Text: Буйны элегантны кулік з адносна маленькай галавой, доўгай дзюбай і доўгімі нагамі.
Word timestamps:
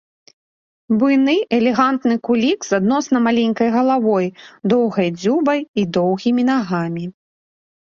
Буйны 1.01 1.35
элегантны 1.57 2.15
кулік 2.29 2.59
з 2.69 2.79
адносна 2.79 3.17
маленькай 3.27 3.69
галавой, 3.77 4.27
доўгай 4.75 5.07
дзюбай 5.21 5.59
і 5.85 5.87
доўгімі 6.01 6.43
нагамі. 6.51 7.05